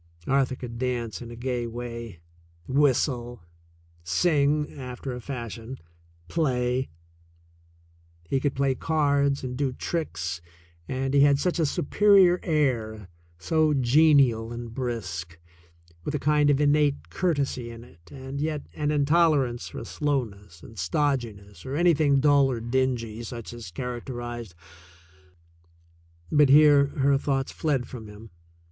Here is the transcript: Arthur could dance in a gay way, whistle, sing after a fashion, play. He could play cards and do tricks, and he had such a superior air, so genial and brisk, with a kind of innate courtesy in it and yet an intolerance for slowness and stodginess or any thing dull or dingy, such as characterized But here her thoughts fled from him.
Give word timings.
Arthur 0.25 0.55
could 0.55 0.79
dance 0.79 1.21
in 1.21 1.29
a 1.29 1.35
gay 1.35 1.67
way, 1.67 2.21
whistle, 2.67 3.43
sing 4.03 4.73
after 4.79 5.13
a 5.13 5.21
fashion, 5.21 5.77
play. 6.27 6.89
He 8.23 8.39
could 8.39 8.55
play 8.55 8.73
cards 8.73 9.43
and 9.43 9.55
do 9.55 9.71
tricks, 9.73 10.41
and 10.87 11.13
he 11.13 11.19
had 11.19 11.37
such 11.37 11.59
a 11.59 11.67
superior 11.67 12.39
air, 12.41 13.09
so 13.37 13.75
genial 13.75 14.51
and 14.51 14.73
brisk, 14.73 15.37
with 16.03 16.15
a 16.15 16.19
kind 16.19 16.49
of 16.49 16.59
innate 16.59 17.11
courtesy 17.11 17.69
in 17.69 17.83
it 17.83 18.09
and 18.11 18.41
yet 18.41 18.63
an 18.73 18.89
intolerance 18.89 19.69
for 19.69 19.85
slowness 19.85 20.63
and 20.63 20.79
stodginess 20.79 21.63
or 21.63 21.75
any 21.75 21.93
thing 21.93 22.19
dull 22.19 22.49
or 22.49 22.59
dingy, 22.59 23.21
such 23.21 23.53
as 23.53 23.69
characterized 23.69 24.55
But 26.31 26.49
here 26.49 26.87
her 26.87 27.19
thoughts 27.19 27.51
fled 27.51 27.87
from 27.87 28.07
him. 28.07 28.31